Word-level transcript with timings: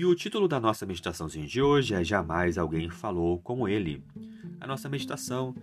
E 0.00 0.04
o 0.06 0.14
título 0.14 0.48
da 0.48 0.58
nossa 0.58 0.86
meditaçãozinha 0.86 1.46
de 1.46 1.60
hoje 1.60 1.92
é 1.94 2.02
Jamais 2.02 2.56
Alguém 2.56 2.88
Falou 2.88 3.38
Como 3.38 3.68
Ele. 3.68 4.02
A 4.58 4.66
nossa 4.66 4.88
meditação 4.88 5.54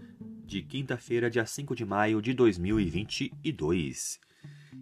de 0.45 0.61
quinta-feira, 0.61 1.27
dia 1.27 1.43
5 1.43 1.75
de 1.75 1.83
maio 1.83 2.21
de 2.21 2.35
2022. 2.35 4.19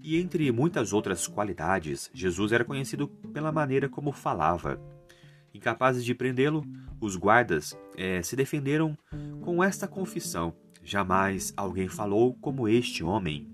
E 0.04 0.18
entre 0.18 0.52
muitas 0.52 0.92
outras 0.92 1.26
qualidades, 1.26 2.12
Jesus 2.14 2.52
era 2.52 2.66
conhecido 2.66 3.08
pela 3.08 3.50
maneira 3.50 3.88
como 3.88 4.12
falava. 4.12 4.78
Incapazes 5.54 6.04
de 6.04 6.14
prendê-lo, 6.14 6.62
os 7.00 7.16
guardas 7.16 7.80
é, 7.96 8.22
se 8.22 8.36
defenderam 8.36 8.98
com 9.42 9.64
esta 9.64 9.88
confissão: 9.88 10.54
Jamais 10.84 11.54
alguém 11.56 11.88
falou 11.88 12.34
como 12.42 12.68
este 12.68 13.06
homem. 13.06 13.48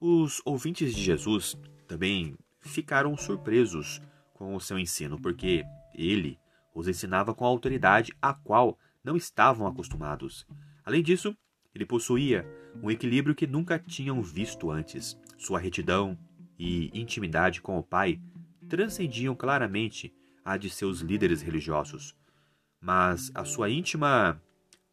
Os 0.00 0.40
ouvintes 0.42 0.94
de 0.94 1.02
Jesus 1.02 1.54
também 1.86 2.34
ficaram 2.62 3.14
surpresos 3.14 4.00
com 4.34 4.54
o 4.54 4.60
seu 4.60 4.78
ensino, 4.78 5.18
porque 5.18 5.64
ele 5.94 6.38
os 6.74 6.88
ensinava 6.88 7.34
com 7.34 7.44
a 7.44 7.48
autoridade 7.48 8.12
a 8.20 8.34
qual 8.34 8.78
não 9.02 9.16
estavam 9.16 9.66
acostumados. 9.66 10.46
Além 10.84 11.02
disso, 11.02 11.34
ele 11.74 11.86
possuía 11.86 12.46
um 12.82 12.90
equilíbrio 12.90 13.34
que 13.34 13.46
nunca 13.46 13.78
tinham 13.78 14.22
visto 14.22 14.70
antes. 14.70 15.18
Sua 15.38 15.58
retidão 15.58 16.18
e 16.58 16.90
intimidade 16.92 17.62
com 17.62 17.78
o 17.78 17.82
Pai 17.82 18.20
transcendiam 18.68 19.34
claramente 19.34 20.12
a 20.44 20.56
de 20.56 20.68
seus 20.68 21.00
líderes 21.00 21.40
religiosos. 21.40 22.14
Mas 22.80 23.30
a 23.34 23.44
sua 23.44 23.70
íntima 23.70 24.40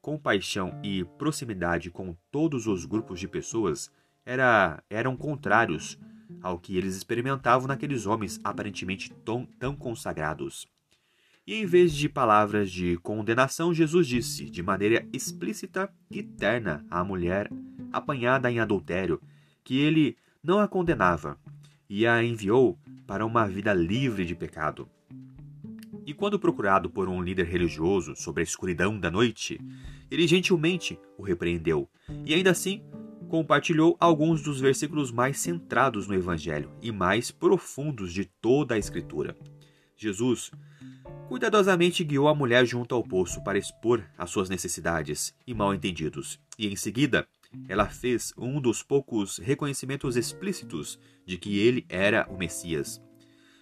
compaixão 0.02 0.80
e 0.84 1.04
proximidade 1.18 1.92
com 1.92 2.16
todos 2.32 2.66
os 2.68 2.86
grupos 2.86 3.20
de 3.20 3.28
pessoas 3.28 3.92
era, 4.26 4.82
eram 4.90 5.16
contrários 5.16 6.00
ao 6.42 6.60
que 6.60 6.78
eles 6.78 6.96
experimentavam 6.96 7.68
naqueles 7.68 8.06
homens 8.06 8.40
aparentemente 8.44 9.12
tão, 9.26 9.46
tão 9.60 9.76
consagrados. 9.76 10.68
E 11.46 11.56
em 11.56 11.66
vez 11.66 11.94
de 11.94 12.08
palavras 12.08 12.72
de 12.72 12.98
condenação, 12.98 13.74
Jesus 13.74 14.08
disse, 14.08 14.50
de 14.50 14.62
maneira 14.62 15.06
explícita 15.12 15.92
e 16.10 16.22
terna, 16.22 16.86
à 16.90 17.04
mulher 17.04 17.50
apanhada 17.92 18.52
em 18.52 18.60
adultério, 18.60 19.20
que 19.64 19.80
ele 19.80 20.16
não 20.44 20.60
a 20.60 20.68
condenava 20.68 21.38
e 21.90 22.06
a 22.08 22.24
enviou 22.24 22.78
para 23.06 23.26
uma 23.26 23.48
vida 23.48 23.74
livre 23.74 24.24
de 24.24 24.36
pecado. 24.36 24.88
E 26.06 26.14
quando 26.14 26.40
procurado 26.40 26.90
por 26.90 27.10
um 27.10 27.22
líder 27.22 27.46
religioso 27.46 28.16
sobre 28.16 28.42
a 28.42 28.44
escuridão 28.44 29.00
da 29.00 29.12
noite, 29.12 29.60
ele 30.10 30.28
gentilmente 30.28 30.98
o 31.18 31.24
repreendeu 31.24 31.90
e 32.26 32.34
ainda 32.34 32.52
assim 32.52 32.82
compartilhou 33.32 33.96
alguns 33.98 34.42
dos 34.42 34.60
versículos 34.60 35.10
mais 35.10 35.40
centrados 35.40 36.06
no 36.06 36.14
Evangelho 36.14 36.70
e 36.82 36.92
mais 36.92 37.32
profundos 37.32 38.12
de 38.12 38.26
toda 38.26 38.76
a 38.76 38.78
Escritura. 38.78 39.38
Jesus 39.96 40.52
cuidadosamente 41.30 42.04
guiou 42.04 42.28
a 42.28 42.36
mulher 42.36 42.66
junto 42.66 42.94
ao 42.94 43.02
poço 43.02 43.42
para 43.42 43.58
expor 43.58 44.04
as 44.18 44.30
suas 44.30 44.50
necessidades 44.50 45.34
e 45.48 45.54
mal-entendidos, 45.54 46.42
e 46.60 46.68
em 46.68 46.76
seguida 46.76 47.26
ela 47.70 47.88
fez 47.88 48.34
um 48.38 48.60
dos 48.60 48.84
poucos 48.84 49.38
reconhecimentos 49.38 50.18
explícitos 50.18 51.00
de 51.26 51.38
que 51.38 51.58
ele 51.58 51.86
era 51.88 52.28
o 52.30 52.38
Messias. 52.38 53.02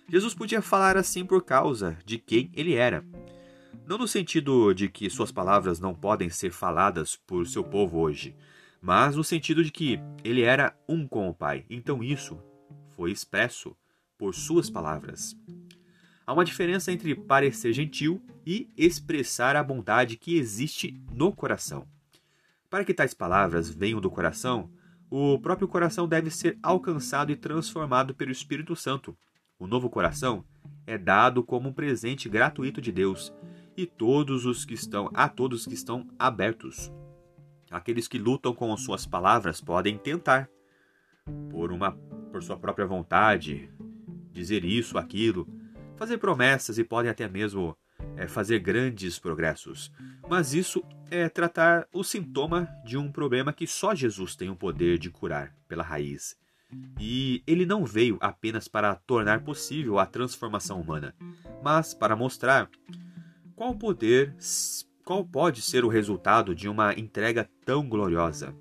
Jesus 0.10 0.34
podia 0.34 0.64
falar 0.64 0.98
assim 0.98 1.24
por 1.24 1.46
causa 1.46 1.96
de 2.04 2.18
quem 2.18 2.50
ele 2.56 2.74
era. 2.74 3.06
Não 3.86 4.00
no 4.00 4.08
sentido 4.08 4.74
de 4.74 4.90
que 4.90 5.12
suas 5.12 5.32
palavras 5.32 5.80
não 5.80 5.94
podem 5.94 6.28
ser 6.28 6.52
faladas 6.52 7.16
por 7.16 7.46
seu 7.46 7.64
povo 7.64 8.00
hoje, 8.00 8.36
mas 8.82 9.16
no 9.16 9.24
sentido 9.24 9.64
de 9.64 9.72
que 9.72 10.00
ele 10.24 10.42
era 10.42 10.76
um 10.88 11.08
com 11.08 11.30
o 11.30 11.34
Pai. 11.34 11.66
Então 11.70 12.04
isso 12.04 12.40
foi 12.92 13.12
expresso 13.12 13.76
por 14.18 14.34
suas 14.34 14.70
palavras. 14.70 15.36
Há 16.26 16.34
uma 16.34 16.46
diferença 16.46 16.92
entre 16.92 17.16
parecer 17.16 17.74
gentil 17.74 18.22
e 18.46 18.70
expressar 18.78 19.56
a 19.56 19.64
bondade 19.64 20.18
que 20.18 20.38
existe 20.38 21.02
no 21.12 21.32
coração. 21.34 21.88
Para 22.70 22.86
que 22.86 22.94
tais 22.94 23.14
palavras 23.14 23.70
venham 23.70 24.00
do 24.00 24.12
coração, 24.12 24.70
o 25.10 25.40
próprio 25.40 25.68
coração 25.68 26.08
deve 26.08 26.30
ser 26.30 26.60
alcançado 26.62 27.32
e 27.32 27.36
transformado 27.36 28.14
pelo 28.14 28.32
Espírito 28.32 28.76
Santo. 28.76 29.18
O 29.58 29.66
novo 29.66 29.90
coração 29.90 30.46
é 30.86 30.98
dado 30.98 31.44
como 31.44 31.70
um 31.70 31.74
presente 31.74 32.30
gratuito 32.30 32.80
de 32.80 32.92
Deus, 32.92 33.34
e 33.76 33.86
todos 33.86 34.46
os 34.46 34.66
que 34.66 34.74
estão 34.74 35.10
a 35.14 35.28
todos 35.28 35.66
que 35.66 35.74
estão 35.74 36.08
abertos. 36.20 36.92
Aqueles 37.72 38.08
que 38.08 38.18
lutam 38.18 38.54
com 38.54 38.76
suas 38.78 39.06
palavras 39.06 39.62
podem 39.62 39.98
tentar, 39.98 40.50
por 41.50 41.72
uma 41.72 41.92
por 42.32 42.44
sua 42.44 42.58
própria 42.58 42.86
vontade, 42.86 43.70
dizer 44.32 44.64
isso, 44.64 44.98
aquilo, 44.98 45.48
fazer 45.96 46.18
promessas 46.18 46.78
e 46.78 46.84
podem 46.84 47.10
até 47.10 47.28
mesmo 47.28 47.76
é, 48.16 48.28
fazer 48.28 48.60
grandes 48.60 49.20
progressos. 49.20 49.92
Mas 50.30 50.54
isso 50.54 50.84
é 51.10 51.28
tratar 51.28 51.88
o 51.92 52.04
sintoma 52.04 52.70
de 52.86 52.98
um 52.98 53.12
problema 53.12 53.52
que 53.52 53.68
só 53.68 53.96
Jesus 53.96 54.36
tem 54.36 54.50
o 54.50 54.56
poder 54.56 54.98
de 54.98 55.10
curar 55.10 55.56
pela 55.68 55.84
raiz. 55.84 56.38
E 57.00 57.44
ele 57.48 57.66
não 57.66 57.84
veio 57.84 58.18
apenas 58.22 58.68
para 58.68 58.96
tornar 58.96 59.44
possível 59.44 59.98
a 59.98 60.06
transformação 60.06 60.80
humana, 60.80 61.16
mas 61.64 61.94
para 61.94 62.16
mostrar 62.16 62.70
qual 63.56 63.76
poder 63.76 64.36
qual 65.10 65.26
pode 65.26 65.64
ser 65.64 65.84
o 65.84 65.88
resultado 65.88 66.54
de 66.54 66.70
uma 66.70 66.94
entrega 66.94 67.50
tão 67.66 67.90
gloriosa? 67.90 68.56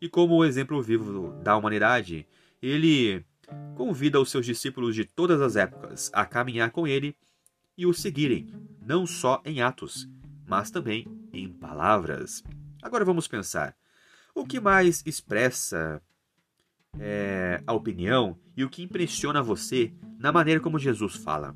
E 0.00 0.08
como 0.08 0.36
o 0.36 0.44
exemplo 0.44 0.80
vivo 0.80 1.32
da 1.42 1.56
humanidade, 1.56 2.28
ele 2.62 3.26
convida 3.74 4.20
os 4.20 4.30
seus 4.30 4.46
discípulos 4.46 4.94
de 4.94 5.04
todas 5.04 5.40
as 5.40 5.56
épocas 5.56 6.08
a 6.14 6.24
caminhar 6.24 6.70
com 6.70 6.86
ele 6.86 7.16
e 7.76 7.86
o 7.86 7.92
seguirem, 7.92 8.46
não 8.80 9.04
só 9.04 9.42
em 9.44 9.62
atos, 9.62 10.08
mas 10.46 10.70
também 10.70 11.08
em 11.32 11.48
palavras. 11.48 12.44
Agora 12.80 13.04
vamos 13.04 13.26
pensar: 13.26 13.74
o 14.32 14.46
que 14.46 14.60
mais 14.60 15.02
expressa 15.04 16.00
é, 17.00 17.64
a 17.66 17.72
opinião 17.72 18.38
e 18.56 18.62
o 18.62 18.70
que 18.70 18.84
impressiona 18.84 19.42
você 19.42 19.92
na 20.20 20.30
maneira 20.30 20.60
como 20.60 20.78
Jesus 20.78 21.16
fala? 21.16 21.52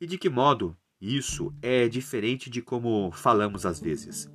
E 0.00 0.06
de 0.06 0.16
que 0.16 0.30
modo 0.30 0.74
isso 1.02 1.52
é 1.60 1.88
diferente 1.88 2.48
de 2.48 2.62
como 2.62 3.10
falamos 3.10 3.66
às 3.66 3.80
vezes. 3.80 4.30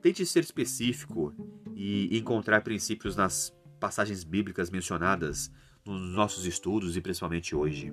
Tente 0.00 0.24
ser 0.24 0.44
específico 0.44 1.34
e 1.74 2.16
encontrar 2.16 2.60
princípios 2.60 3.16
nas 3.16 3.52
passagens 3.80 4.22
bíblicas 4.22 4.70
mencionadas 4.70 5.50
nos 5.84 6.00
nossos 6.14 6.46
estudos 6.46 6.96
e 6.96 7.00
principalmente 7.00 7.56
hoje. 7.56 7.92